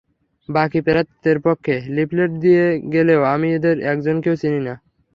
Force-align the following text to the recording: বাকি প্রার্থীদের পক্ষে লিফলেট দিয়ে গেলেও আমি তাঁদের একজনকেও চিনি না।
বাকি 0.49 0.79
প্রার্থীদের 0.85 1.37
পক্ষে 1.45 1.75
লিফলেট 1.95 2.31
দিয়ে 2.43 2.63
গেলেও 2.93 3.21
আমি 3.33 3.47
তাঁদের 3.53 3.77
একজনকেও 3.91 4.35
চিনি 4.41 4.59
না। 4.61 4.73